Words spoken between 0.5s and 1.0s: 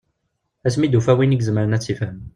Asmi i